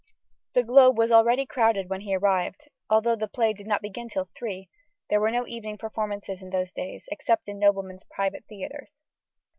_]The 0.53 0.63
Globe 0.63 0.97
was 0.97 1.11
already 1.11 1.45
crowded 1.45 1.87
when 1.87 2.01
he 2.01 2.15
arrived, 2.15 2.69
although 2.89 3.15
the 3.15 3.27
play 3.27 3.53
did 3.53 3.67
not 3.67 3.83
begin 3.83 4.09
till 4.09 4.29
three 4.35 4.67
(there 5.11 5.19
were 5.21 5.29
no 5.29 5.45
evening 5.45 5.77
performances 5.77 6.41
in 6.41 6.49
those 6.49 6.73
days, 6.73 7.07
except 7.11 7.47
in 7.47 7.59
noblemen's 7.59 8.05
private 8.05 8.43
theatres). 8.49 8.99